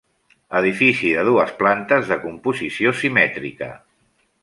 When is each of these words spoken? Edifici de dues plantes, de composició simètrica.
Edifici 0.59 1.11
de 1.17 1.27
dues 1.27 1.53
plantes, 1.61 2.09
de 2.15 2.19
composició 2.25 2.97
simètrica. 3.03 3.73